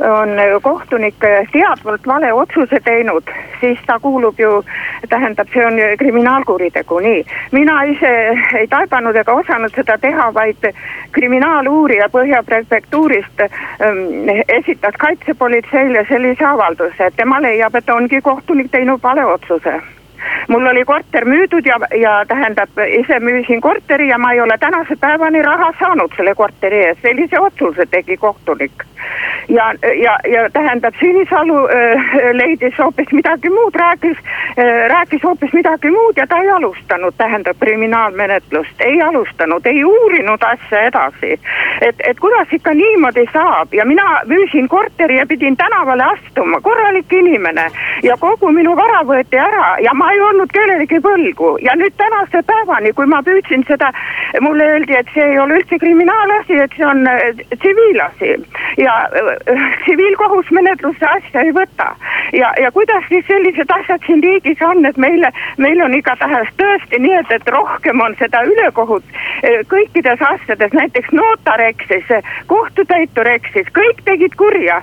[0.00, 1.18] on kohtunik
[1.52, 4.64] teadvalt vale otsuse teinud, siis ta kuulub ju,
[5.08, 7.24] tähendab, see on kriminaalkuritegu, nii.
[7.52, 8.12] mina ise
[8.60, 10.70] ei taibanud ega osanud seda teha, vaid
[11.12, 19.02] kriminaaluurija Põhja prefektuurist ähm, esitas kaitsepolitseile sellise avalduse, et tema leiab, et ongi kohtunik teinud
[19.02, 19.80] vale otsuse
[20.48, 24.96] mul oli korter müüdud ja, ja tähendab, ise müüsin korteri ja ma ei ole tänase
[25.00, 28.72] päevani raha saanud selle korteri eest, sellise otsuse tegi kohtunik.
[29.48, 34.16] ja, ja, ja tähendab, Sinisalu äh, leidis hoopis midagi muud, rääkis
[34.58, 40.42] äh,, rääkis hoopis midagi muud ja ta ei alustanud, tähendab kriminaalmenetlust, ei alustanud, ei uurinud
[40.42, 41.40] asja edasi.
[41.80, 43.74] et, et kuidas ikka niimoodi saab?
[43.74, 47.70] Ja mina müüsin korteri ja pidin tänavale astuma, korralik inimene.
[48.02, 51.56] Ja kogu minu vara võeti ära ja ma ei olnud kellelegi võlgu.
[51.64, 53.92] Ja nüüd tänase päevani, kui ma püüdsin seda,
[54.40, 58.34] mulle öeldi, et see ei ole üldse kriminaalasi, et see on äh, tsiviilasi
[58.76, 58.94] ja
[59.48, 61.94] äh, tsiviilkohus menetlusse asja ei võta.
[62.32, 67.00] ja, ja kuidas siis sellised asjad siin riigis on, et meile, meil on igatahes tõesti
[67.00, 72.10] nii, et, et rohkem on seda ülekohut äh, kõikides asjades, näiteks notar eksis,
[72.46, 74.80] kohtutäitur eksis, kõik tegid kurja,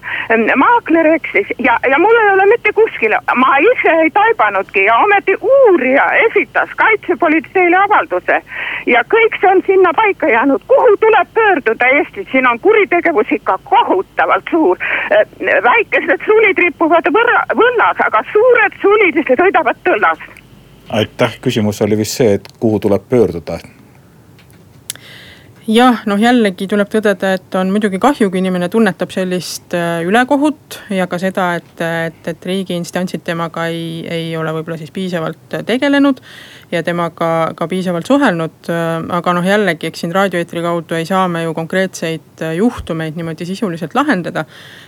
[0.56, 5.36] maakler eksis ja, ja mul ei ole mitte kuskile, ma ise ei taibanudki ja ometi
[5.42, 8.42] uurija esitas kaitsepolitseile avalduse.
[8.86, 13.58] Ja kõik see on sinna paika jäänud, kuhu tuleb pöörduda Eestis, siin on kuritegevus ikka
[13.84, 14.78] kohutavalt suur.
[15.70, 20.28] väikesed sulid ripuvad võrra, võllas, aga suured sulid sõidavad tõllas.
[20.90, 23.60] aitäh, küsimus oli vist see, et kuhu tuleb pöörduda
[25.70, 30.80] jah, noh jällegi tuleb tõdeda, et on muidugi kahju, kui inimene tunnetab sellist äh, ülekohut
[30.92, 35.60] ja ka seda, et, et, et riigi instantsid temaga ei, ei ole võib-olla siis piisavalt
[35.68, 36.20] tegelenud.
[36.74, 41.28] ja temaga ka piisavalt suhelnud, äh, aga noh, jällegi, eks siin raadioeetri kaudu ei saa
[41.28, 44.46] me ju konkreetseid äh, juhtumeid niimoodi sisuliselt lahendada.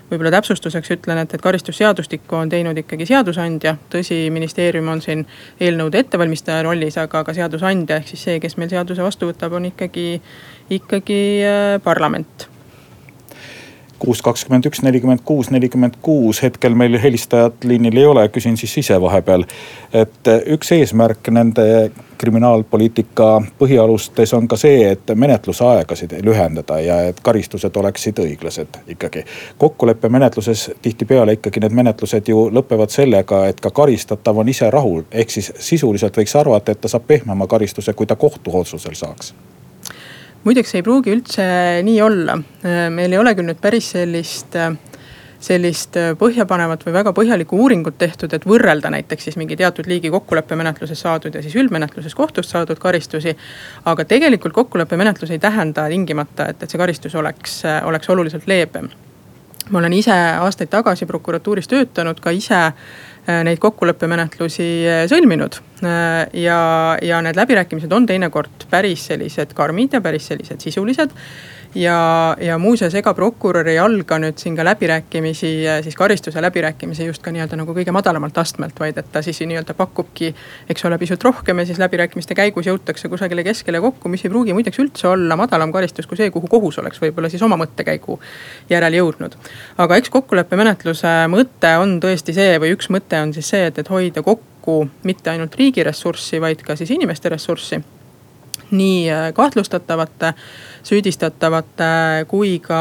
[0.10, 5.26] Võib-olla täpsustuseks ütlen, et, et karistusseadustikku on teinud ikkagi seadusandja, tõsi, ministeerium on siin
[5.60, 9.72] eelnõude ettevalmistaja rollis, aga ka seadusandja ehk siis see, kes meil seaduse vastu võtab, on
[9.72, 10.10] ikkagi
[10.74, 12.50] ikkagi äh, parlament
[13.99, 18.77] kuus, kakskümmend üks, nelikümmend kuus, nelikümmend kuus, hetkel meil helistajat liinil ei ole, küsin siis
[18.77, 19.45] ise vahepeal.
[19.93, 27.19] et äh, üks eesmärk nende kriminaalpoliitika põhialustes on ka see, et menetlusaegasid lühendada ja et
[27.23, 29.25] karistused oleksid õiglased ikkagi.
[29.58, 35.03] kokkuleppemenetluses tihtipeale ikkagi need menetlused ju lõpevad sellega, et ka karistatav on ise rahul.
[35.12, 39.34] ehk siis sisuliselt võiks arvata, et ta saab pehmema karistuse, kui ta kohtuotsusel saaks
[40.45, 41.45] muideks ei pruugi üldse
[41.86, 42.38] nii olla,
[42.93, 44.58] meil ei ole küll nüüd päris sellist
[45.45, 51.01] sellist põhjapanevat või väga põhjalikku uuringut tehtud, et võrrelda näiteks siis mingi teatud liigi kokkuleppemenetluses
[51.05, 53.36] saadud ja siis üldmenetluses kohtust saadud karistusi.
[53.86, 58.89] aga tegelikult kokkuleppemenetlus ei tähenda tingimata, et, et see karistus oleks, oleks oluliselt leebem.
[59.69, 62.71] ma olen ise aastaid tagasi prokuratuuris töötanud, ka ise
[63.25, 64.67] neid kokkuleppemenetlusi
[65.09, 65.57] sõlminud.
[66.38, 66.59] Ja,
[67.01, 71.13] ja need läbirääkimised on teinekord päris sellised karmid ja päris sellised sisulised
[71.75, 75.51] ja, ja muuseas, ega prokurör ei alga nüüd siin ka läbirääkimisi,
[75.83, 79.75] siis karistuse läbirääkimisi just ka nii-öelda nagu kõige madalamalt astmelt, vaid et ta siis nii-öelda
[79.77, 80.31] pakubki,
[80.71, 84.55] eks ole, pisut rohkem ja siis läbirääkimiste käigus jõutakse kusagile keskele kokku, mis ei pruugi
[84.55, 88.19] muideks üldse olla madalam karistus kui see, kuhu kohus oleks võib-olla siis oma mõttekäigu
[88.69, 89.35] järel jõudnud.
[89.77, 93.91] aga eks kokkuleppemenetluse mõte on tõesti see või üks mõte on siis see, et, et
[93.91, 97.83] hoida kokku mitte ainult riigi ressurssi, vaid ka siis inimeste ressurssi
[98.71, 100.33] nii kahtlustatavate
[100.86, 102.80] süüdistatavate kui ka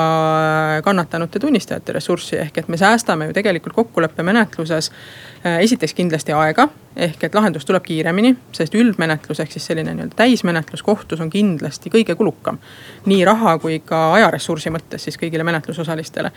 [0.85, 2.37] kannatanute tunnistajate ressurssi.
[2.37, 4.91] ehk et me säästame ju tegelikult kokkuleppemenetluses
[5.47, 10.21] äh, esiteks kindlasti aega, ehk et lahendus tuleb kiiremini, sest üldmenetlus ehk siis selline nii-öelda
[10.21, 12.59] täismenetlus kohtus on kindlasti kõige kulukam.
[13.07, 16.33] nii raha kui ka ajaressursi mõttes siis kõigile menetlusosalistele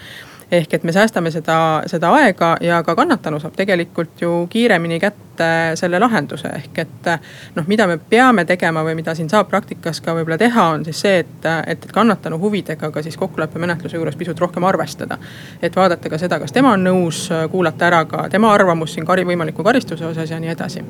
[0.51, 5.75] ehk et me säästame seda, seda aega ja ka kannatanu saab tegelikult ju kiiremini kätte
[5.75, 7.09] selle lahenduse, ehk et
[7.55, 11.01] noh, mida me peame tegema või mida siin saab praktikas ka võib-olla teha, on siis
[11.03, 15.17] see, et, et, kannatanu huvidega ka siis kokkuleppemenetluse juures pisut rohkem arvestada.
[15.61, 19.25] et vaadata ka seda, kas tema on nõus, kuulata ära ka tema arvamus siin kari,
[19.25, 20.83] võimaliku karistuse osas ja nii edasi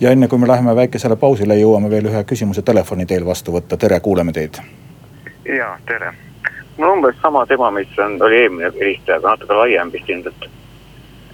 [0.00, 3.76] ja enne kui me läheme väikesele pausile, jõuame veel ühe küsimuse telefoni teel vastu võtta,
[3.76, 4.58] tere, kuuleme teid.
[5.46, 6.31] ja tere
[6.76, 10.48] mul on umbes sama teema, mis on, oli eelmine helistaja, aga natuke laiem vist ilmselt.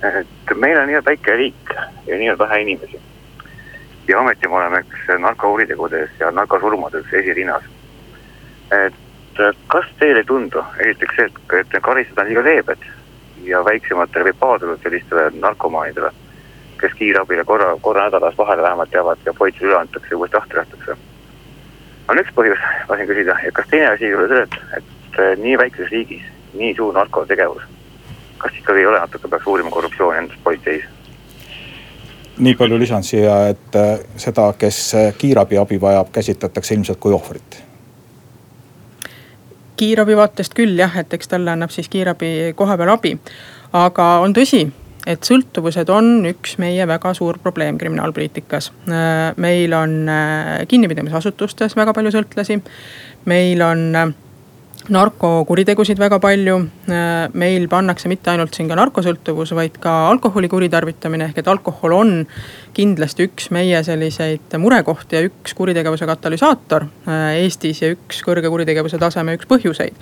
[0.02, 1.72] et meil on nii väike riik
[2.06, 3.00] ja nii vähe inimesi.
[4.08, 7.64] ja ometi me oleme üks narkokuritegudes ja narkosurmades esirinnas.
[8.84, 8.94] et
[9.66, 12.88] kas teile ei tundu, esiteks see, et, et karistused on liiga leebed
[13.46, 16.10] ja väiksematele võib paaduda sellistele narkomaanidele,
[16.80, 20.56] kes kiirabile korra, korra nädalas vahele vähemalt jäävad ja politseile üle antakse ja uuesti lahti
[20.56, 20.96] lastakse.
[22.08, 25.42] on üks põhjus, tahtsin küsida ja kas teine asi ei ole see, et, et et
[25.42, 27.62] nii väikeses riigis nii suur narkotegevus,
[28.38, 30.84] kas ikkagi ei ole natuke, peaks uurima korruptsiooni endas politseis?
[32.38, 37.12] nii palju lisan siia, et äh, seda, kes äh, kiirabi abi vajab, käsitletakse ilmselt kui
[37.12, 37.62] ohvrit
[39.78, 43.14] kiirabi vaatest küll jah, et eks talle annab siis kiirabi kohapeal abi.
[43.72, 44.64] aga on tõsi,
[45.06, 48.72] et sõltuvused on üks meie väga suur probleem kriminaalpoliitikas.
[49.36, 49.94] Meil on
[50.68, 52.60] kinnipidamisasutustes väga palju sõltlasi.
[53.24, 54.14] meil on
[54.92, 56.58] narkokuritegusid väga palju.
[57.38, 62.14] Meil pannakse mitte ainult siin ka narkosõltuvus, vaid ka alkoholi kuritarvitamine, ehk et alkohol on
[62.78, 69.00] kindlasti üks meie selliseid murekohti ja üks kuritegevuse katalüsaator äh, Eestis ja üks kõrge kuritegevuse
[69.02, 69.96] taseme üks põhjuseid.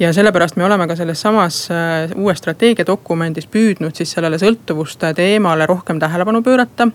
[0.00, 5.66] ja sellepärast me oleme ka selles samas äh, uues strateegiadokumendis püüdnud siis sellele sõltuvuste teemale
[5.70, 6.90] rohkem tähelepanu pöörata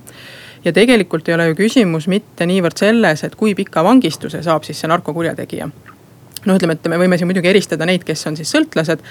[0.65, 4.77] ja tegelikult ei ole ju küsimus mitte niivõrd selles, et kui pika vangistuse saab siis
[4.81, 5.71] see narkokurjategija
[6.45, 9.03] noh, ütleme, et me võime siin muidugi eristada neid, kes on siis sõltlased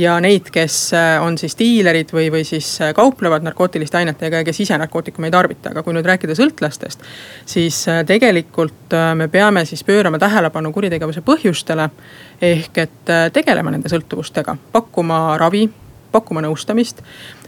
[0.00, 4.46] ja neid, kes äh, on siis diilerid või, või siis äh, kauplevad narkootiliste ainetega ja
[4.46, 7.04] kes ise narkootikume ei tarvita, aga kui nüüd rääkida sõltlastest.
[7.46, 11.90] siis äh, tegelikult me peame siis pöörama tähelepanu kuritegevuse põhjustele.
[12.42, 15.68] ehk et tegelema nende sõltuvustega, pakkuma ravi,
[16.12, 17.02] pakkuma nõustamist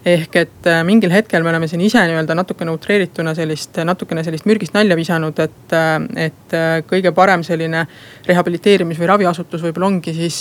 [0.06, 4.48] ehk et äh, mingil hetkel me oleme siin ise nii-öelda natukene utreerituna sellist, natukene sellist
[4.50, 5.92] mürgist nalja visanud, et, äh,
[6.26, 7.84] et äh, kõige parem selline
[8.26, 10.40] rehabiliteerimis- või raviasutus võib-olla ongi siis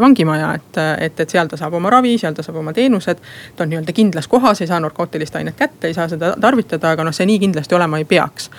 [0.00, 3.26] vangimaja, et, et, et seal ta saab oma ravi, seal ta saab oma teenused.
[3.56, 7.04] ta on nii-öelda kindlas kohas, ei saa narkootilist ainet kätte, ei saa seda tarvitada, aga
[7.04, 8.50] noh, see nii kindlasti olema ei peaks.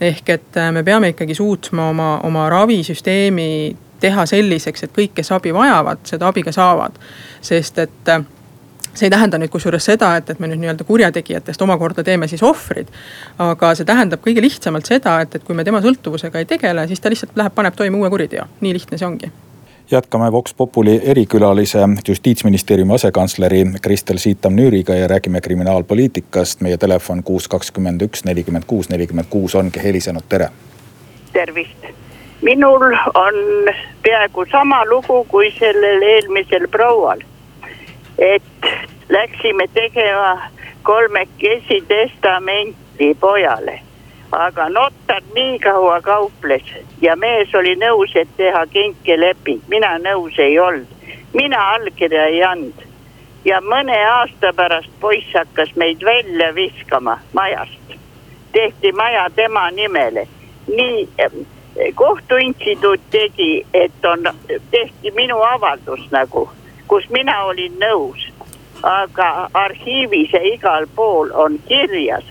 [0.00, 5.52] ehk et me peame ikkagi suutma oma, oma ravisüsteemi teha selliseks, et kõik, kes abi
[5.54, 6.94] vajavad, seda abi ka saavad.
[7.40, 8.14] sest et
[8.94, 12.42] see ei tähenda nüüd kusjuures seda, et, et me nüüd nii-öelda kurjategijatest omakorda teeme siis
[12.42, 12.88] ohvrid.
[13.38, 17.00] aga see tähendab kõige lihtsamalt seda, et, et kui me tema sõltuvusega ei tegele, siis
[17.00, 19.32] ta lihtsalt läheb, paneb toime uue kuriteo, nii lihtne see ongi
[19.90, 26.60] jätkame Vox Populi erikülalise, justiitsministeeriumi asekantsleri Kristel Siitam-Nüüriga ja räägime kriminaalpoliitikast.
[26.60, 30.48] meie telefon kuus, kakskümmend üks, nelikümmend kuus, nelikümmend kuus ongi helisenud, tere.
[31.32, 31.90] tervist,
[32.42, 33.34] minul on
[34.02, 37.18] peaaegu sama lugu kui sellel eelmisel proual
[38.20, 38.42] et
[39.08, 40.42] läksime tegema
[40.82, 43.80] kolmekesi testamenti pojale.
[44.32, 46.62] aga notar nii kaua kauples
[47.02, 50.86] ja mees oli nõus, et teha kinkeleping, mina nõus ei olnud.
[51.34, 52.84] mina allkirja ei andnud
[53.44, 57.96] ja mõne aasta pärast poiss hakkas meid välja viskama majast.
[58.52, 60.28] tehti maja tema nimele,
[60.68, 61.08] nii
[61.94, 64.32] kohtuinstituut tegi, et on,
[64.70, 66.50] tehti minu avaldus nagu
[66.90, 68.26] kus mina olin nõus.
[68.82, 72.24] aga arhiivis ja igal pool on kirjas,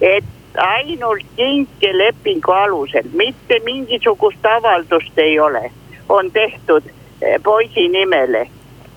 [0.00, 5.70] et ainult kinkelepingu alusel, mitte mingisugust avaldust ei ole,
[6.08, 8.48] on tehtud eh, poisi nimele.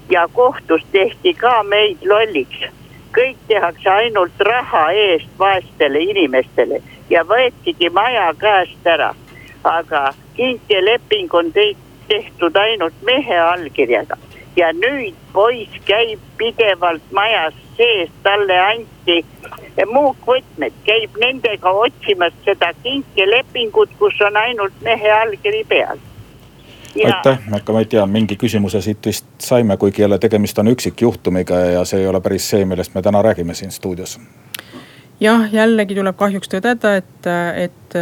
[0.10, 2.68] ja kohtus tehti ka meid lolliks.
[3.18, 9.14] kõik tehakse ainult raha eest vaestele inimestele ja võetigi maja käest ära.
[9.64, 11.54] aga kinkieleping on
[12.08, 14.18] tehtud ainult mehe allkirjaga
[14.58, 19.22] ja nüüd poiss käib pidevalt majas sees, talle anti
[19.86, 26.02] muukvõtmed, käib nendega otsimas seda kinkelepingut, kus on ainult mehe allkiri peal.
[26.98, 31.60] Aitäh, aga ma ei tea, mingi küsimuse siit vist saime, kuigi jälle tegemist on üksikjuhtumiga
[31.78, 34.18] ja see ei ole päris see, millest me täna räägime siin stuudios
[35.20, 37.30] jah, jällegi tuleb kahjuks tõdeda, et,
[37.64, 37.98] et,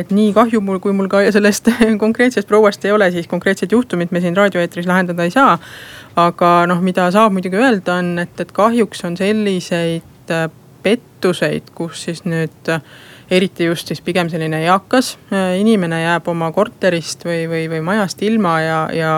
[0.00, 1.70] et nii kahju mul, kui mul ka sellest
[2.04, 5.58] konkreetsest prouast ei ole, siis konkreetset juhtumit me siin raadioeetris lahendada ei saa.
[6.18, 10.32] aga noh, mida saab muidugi öelda, on, et, et kahjuks on selliseid
[10.82, 12.72] pettuseid, kus siis nüüd
[13.30, 18.22] eriti just siis pigem selline eakas äh, inimene jääb oma korterist või, või, või majast
[18.24, 19.12] ilma ja, ja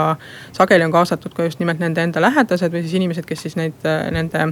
[0.57, 3.79] sageli on kaasatud ka just nimelt nende enda lähedased või siis inimesed, kes siis neid,
[3.87, 4.51] äh, nende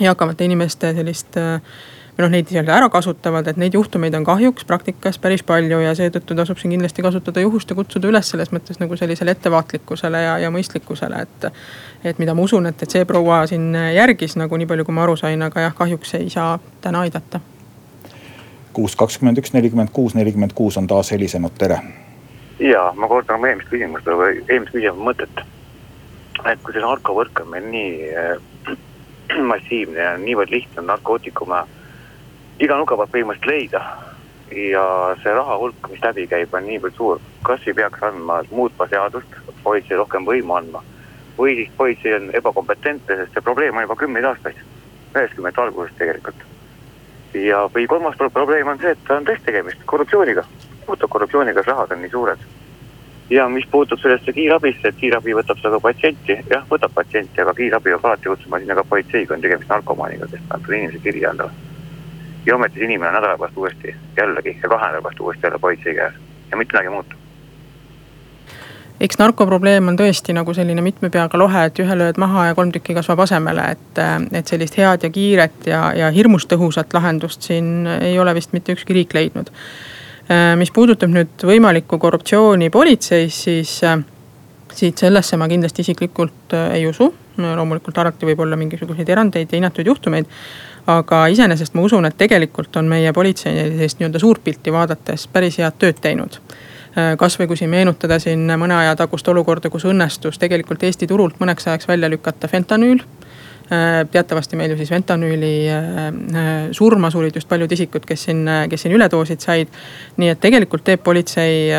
[0.00, 1.58] eakamate inimeste sellist äh,
[2.14, 5.94] või noh, neid nii-öelda ära kasutavad, et neid juhtumeid on kahjuks praktikas päris palju ja
[5.98, 10.36] seetõttu tasub siin kindlasti kasutada juhust ja kutsuda üles selles mõttes nagu sellisele ettevaatlikkusele ja,
[10.46, 11.48] ja mõistlikkusele, et.
[12.04, 15.02] et mida ma usun, et, et see proua siin järgis nagu nii palju, kui ma
[15.08, 17.40] aru sain, aga jah, kahjuks ei saa täna aidata
[18.74, 21.78] kuus, kakskümmend üks, nelikümmend kuus, nelikümmend kuus on taas helisenud, tere.
[22.58, 25.44] ja ma kordan oma eelmist küsimust või eelmist küsimuse mõtet.
[26.44, 28.74] et kui see narkovõrk on meil nii äh,
[29.52, 31.62] massiivne ja niivõrd lihtne narkootikume
[32.60, 33.84] iga nuka pealt põhimõtteliselt leida.
[34.54, 34.84] ja
[35.22, 39.38] see raha hulk, mis läbi käib, on niivõrd suur, kas ei peaks andma, muutma seadust,
[39.62, 40.82] politsei rohkem võimu andma.
[41.38, 44.58] või siis politsei on ebakompetentne, sest see probleem on juba kümneid aastaid,
[45.14, 46.44] üheksakümnendate algusest tegelikult
[47.34, 50.44] ja, või kolmas probleem on see, et on tõesti tegemist korruptsiooniga,
[50.86, 52.38] puhtalt korruptsiooniga, rahad on nii suured.
[53.30, 57.90] ja mis puutub sellesse kiirabisse, et kiirabi võtab seda patsienti, jah, võtab patsienti, aga kiirabi
[57.90, 61.73] peab alati kutsuma sinna ka politsei, kui on tegemist narkomaaniga, kes paneb inimese kirja endale.
[62.46, 65.94] Ja ometi see inimene nädala pärast uuesti jällegi ja kahe nädala pärast uuesti jälle politsei
[65.94, 66.14] käes
[66.50, 67.24] ja mitte midagi muutub
[69.04, 72.70] eks narkoprobleem on tõesti nagu selline mitme peaga lohe, et ühe lööd maha ja kolm
[72.74, 74.00] tükki kasvab asemele, et,
[74.38, 78.74] et sellist head ja kiiret ja, ja hirmus tõhusat lahendust siin ei ole vist mitte
[78.76, 79.50] ükski riik leidnud.
[80.56, 83.74] mis puudutab nüüd võimalikku korruptsiooni politseis, siis
[84.74, 87.12] siit sellesse ma kindlasti isiklikult ei usu.
[87.36, 90.26] loomulikult alati võib olla mingisuguseid erandeid ja hinnatud juhtumeid.
[90.86, 95.58] Aga iseenesest ma usun, et tegelikult on meie politsei sellist nii-öelda suurt pilti vaadates päris
[95.62, 96.40] head tööd teinud.
[96.94, 101.40] Äh, kasvõi kui siin meenutada siin mõne aja tagust olukorda, kus õnnestus tegelikult Eesti turult
[101.40, 103.00] mõneks ajaks välja lükata fentanüül.
[103.72, 106.04] Äh, teatavasti meil ju siis fentanüüli äh,
[106.76, 109.72] surma surid just paljud isikud, kes siin, kes siin üledoosid said.
[110.20, 111.72] nii et tegelikult teeb politsei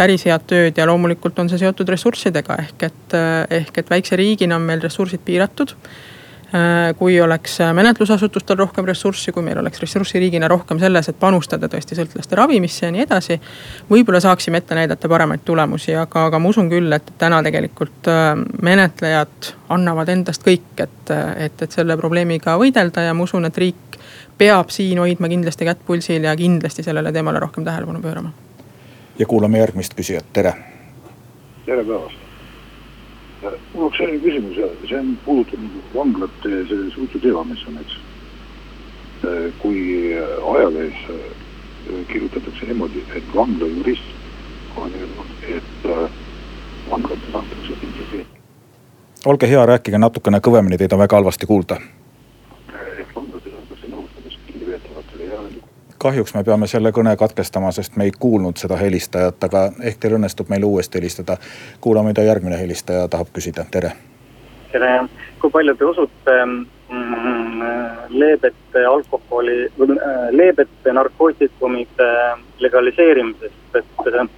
[0.00, 2.58] päris head tööd ja loomulikult on see seotud ressurssidega.
[2.64, 3.16] Ehk et,
[3.60, 5.76] ehk et väikse riigina on meil ressursid piiratud
[6.98, 11.66] kui oleks äh, menetlusasutustel rohkem ressurssi, kui meil oleks ressurssi riigina rohkem selles, et panustada
[11.68, 13.40] tõesti sõltlaste ravimisse ja nii edasi.
[13.90, 18.36] võib-olla saaksime ette näidata paremaid tulemusi, aga, aga ma usun küll, et täna tegelikult äh,
[18.62, 23.98] menetlejad annavad endast kõik, et, et, et selle probleemiga võidelda ja ma usun, et riik
[24.38, 28.30] peab siin hoidma kindlasti kätt pulsil ja kindlasti sellele teemale rohkem tähelepanu pöörama.
[29.18, 30.54] ja kuulame järgmist küsijat, tere.
[31.66, 32.25] tere päevast
[33.42, 37.98] mul oleks selline küsimus ja see on puudutab vanglate selle suurte teema, mis on, eks.
[39.58, 39.80] kui
[40.54, 41.26] ajalehes äh,
[42.12, 46.08] kirjutatakse niimoodi, et vanglajurist on öelnud, et äh,
[46.90, 47.76] vanglates antakse
[49.26, 51.80] olge hea, rääkige natukene kõvemini, teid on väga halvasti kuulda
[56.06, 60.14] kahjuks me peame selle kõne katkestama, sest me ei kuulnud seda helistajat, aga ehk teil
[60.20, 61.36] õnnestub meile uuesti helistada.
[61.80, 63.92] kuulame, mida järgmine helistaja tahab küsida, tere.
[64.72, 64.90] tere,
[65.40, 67.64] kui palju te usute mm,
[68.22, 72.10] leebete alkoholi, äh, leebete narkootikumide
[72.62, 74.28] legaliseerimisest, et äh,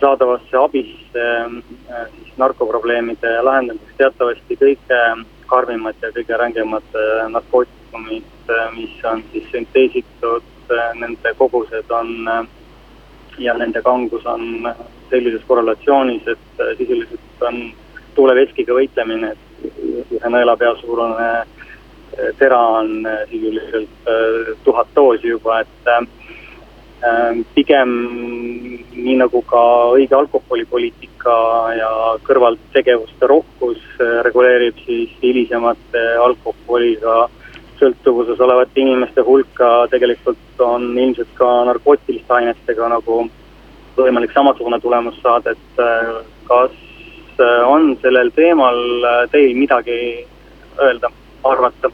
[0.00, 5.04] saadavasse abisse äh, siis narkoprobleemide lahendamiseks teatavasti kõige
[5.46, 6.98] karmimad ja kõige rängemad
[7.36, 8.37] narkootikumid Äh,
[8.74, 12.44] mis on siis sünteesitud, äh, nende kogused on äh,
[13.38, 14.68] ja nende kangus on
[15.10, 17.60] sellises korrelatsioonis, et sisuliselt on
[18.14, 19.72] tuuleveskiga võitlemine, et
[20.18, 21.28] ühe nõelapea suurune
[22.38, 24.08] tera on sisuliselt
[24.64, 27.92] tuhat doosi juba, et pigem
[28.98, 29.62] nii nagu ka
[29.94, 31.36] õige alkoholipoliitika
[31.78, 31.90] ja
[32.26, 33.84] kõrvaltegevuste rohkus
[34.26, 37.28] reguleerib siis hilisemate alkoholiga
[37.78, 43.20] sõltuvuses olevate inimeste hulka tegelikult on ilmselt ka narkootiliste ainetega nagu
[43.98, 46.10] võimalik samasugune tulemus saada, et äh,
[46.48, 46.74] kas
[47.40, 49.98] äh, on sellel teemal äh, teil midagi
[50.82, 51.10] öelda,
[51.44, 51.90] arvata?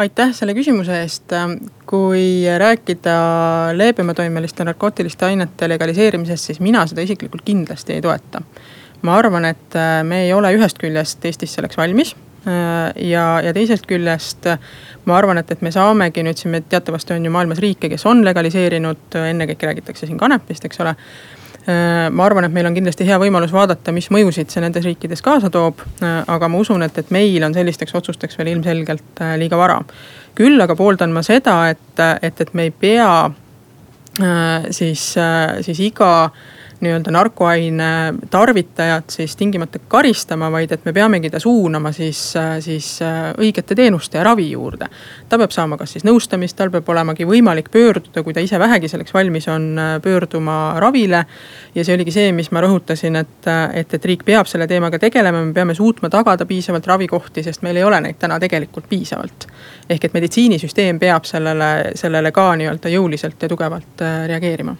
[0.00, 1.34] aitäh selle küsimuse eest.
[1.86, 3.16] kui rääkida
[3.76, 8.40] leebematoimeliste narkootiliste ainete legaliseerimisest, siis mina seda isiklikult kindlasti ei toeta.
[9.02, 12.14] ma arvan, et me ei ole ühest küljest Eestis selleks valmis
[12.44, 14.46] ja, ja teisest küljest
[15.04, 18.24] ma arvan, et, et me saamegi nüüd siin, teatavasti on ju maailmas riike, kes on
[18.24, 20.94] legaliseerinud, ennekõike räägitakse siin kanepist, eks ole
[21.68, 25.20] Äh, ma arvan, et meil on kindlasti hea võimalus vaadata, mis mõjusid see nendes riikides
[25.24, 25.82] kaasa toob.
[26.00, 29.80] Äh, aga ma usun, et, et meil on sellisteks otsusteks veel ilmselgelt äh, liiga vara.
[30.38, 33.30] küll aga pooldan ma seda, et, et, et me ei pea
[34.70, 35.02] siis,
[35.64, 36.30] siis iga
[36.80, 42.20] nii-öelda narkoaine tarvitajat siis tingimata karistama, vaid et me peamegi ta suunama siis,
[42.60, 42.88] siis
[43.38, 44.88] õigete teenuste ja ravi juurde.
[45.28, 48.88] ta peab saama kas siis nõustamist, tal peab olemagi võimalik pöörduda, kui ta ise vähegi
[48.88, 51.24] selleks valmis on, pöörduma ravile.
[51.74, 55.44] ja see oligi see, mis ma rõhutasin, et, et, et riik peab selle teemaga tegelema,
[55.44, 59.46] me peame suutma tagada piisavalt ravikohti, sest meil ei ole neid täna tegelikult piisavalt.
[59.90, 64.76] ehk et meditsiinisüsteem peab sellele, sellele ka nii-öelda jõuliselt ja tugevalt reageerima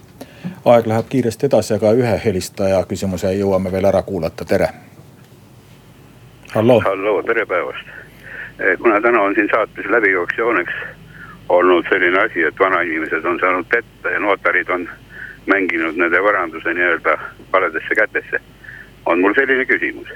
[0.65, 4.69] aeg läheb kiiresti edasi, aga ühe helistaja küsimuse jõuame veel ära kuulata, tere.
[6.55, 6.81] halloo.
[6.85, 7.87] halloo, tere päevast.
[8.59, 10.73] Eh, kuna täna on siin saates läbijooksjooneks
[11.49, 14.89] olnud selline asi, et vanainimesed on saanud petta ja notarid on
[15.45, 17.17] mänginud nende varanduse nii-öelda
[17.53, 18.39] valedesse kätesse.
[19.05, 20.07] on mul selline küsimus,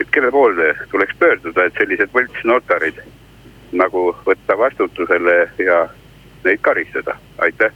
[0.00, 3.02] et kelle poolde tuleks pöörduda, et sellised võltsnotarid
[3.72, 5.88] nagu võtta vastutusele ja
[6.44, 7.72] neid karistada, aitäh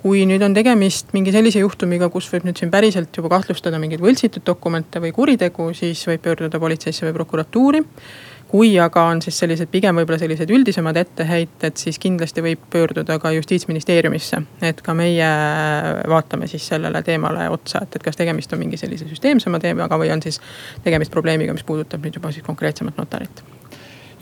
[0.00, 4.00] kui nüüd on tegemist mingi sellise juhtumiga, kus võib nüüd siin päriselt juba kahtlustada mingeid
[4.00, 7.84] võltsitud dokumente või kuritegu, siis võib pöörduda politseisse või prokuratuuri.
[8.50, 13.30] kui aga on siis sellised pigem võib-olla sellised üldisemad etteheited, siis kindlasti võib pöörduda ka
[13.36, 14.42] justiitsministeeriumisse.
[14.62, 15.28] et ka meie
[16.08, 20.10] vaatame siis sellele teemale otsa, et, et kas tegemist on mingi sellise süsteemsema teemaga või
[20.12, 20.40] on siis
[20.82, 23.44] tegemist probleemiga, mis puudutab nüüd juba siis konkreetsemat notarit.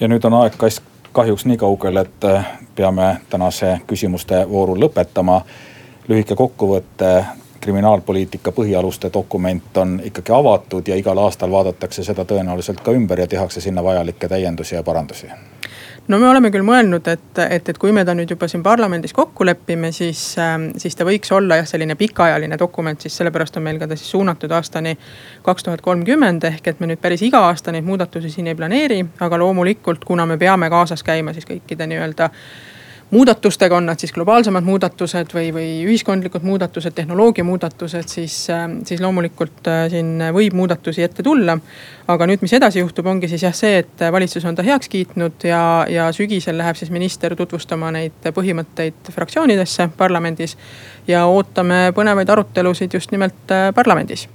[0.01, 0.83] ja nüüd on aeg kas
[1.19, 2.27] kahjuks nii kaugel, et
[2.79, 5.41] peame tänase küsimuste vooru lõpetama.
[6.09, 7.25] Lühike kokkuvõte.
[7.61, 13.27] Kriminaalpoliitika põhialuste dokument on ikkagi avatud ja igal aastal vaadatakse seda tõenäoliselt ka ümber ja
[13.27, 15.27] tehakse sinna vajalikke täiendusi ja parandusi
[16.09, 19.13] no me oleme küll mõelnud, et, et, et kui me ta nüüd juba siin parlamendis
[19.17, 23.67] kokku lepime, siis, ähm, siis ta võiks olla jah, selline pikaajaline dokument, siis sellepärast on
[23.67, 24.97] meil ka ta siis suunatud aastani
[25.45, 26.45] kaks tuhat kolmkümmend.
[26.45, 30.27] ehk et me nüüd päris iga aasta neid muudatusi siin ei planeeri, aga loomulikult, kuna
[30.27, 32.31] me peame kaasas käima siis kõikide nii-öelda
[33.11, 39.01] muudatustega, on nad siis globaalsemad muudatused või, või ühiskondlikud muudatused, tehnoloogia muudatused, siis, ähm, siis
[39.01, 41.59] loomulikult äh, siin võib muudatusi ette tulla.
[42.09, 45.45] aga nüüd, mis edasi juhtub, ongi siis jah see, et valitsus on ta heaks kiitnud
[45.45, 50.57] ja, ja sügisel läheb siis minister tutvustama neid põhimõtteid fraktsioonidesse parlamendis.
[51.09, 54.29] ja ootame põnevaid arutelusid just nimelt äh, parlamendis